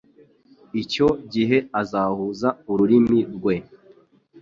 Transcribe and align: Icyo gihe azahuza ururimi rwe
Icyo 0.81 1.07
gihe 1.33 1.57
azahuza 1.81 2.47
ururimi 2.71 3.19
rwe 3.35 3.55